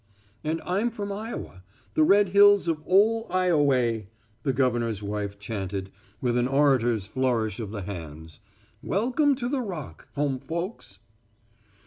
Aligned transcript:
"And 0.43 0.63
I'm 0.63 0.89
from 0.89 1.11
Iowa 1.11 1.63
the 1.93 2.01
red 2.01 2.29
hills 2.29 2.67
of 2.67 2.81
ole 2.87 3.27
Ioway," 3.29 4.07
the 4.41 4.51
governor's 4.51 5.03
wife 5.03 5.37
chanted, 5.37 5.91
with 6.19 6.35
an 6.37 6.47
orator's 6.47 7.05
flourish 7.05 7.59
of 7.59 7.69
the 7.69 7.83
hands. 7.83 8.39
"Welcome 8.81 9.35
to 9.35 9.47
the 9.47 9.61
Rock, 9.61 10.07
home 10.15 10.39
folks!" 10.39 10.97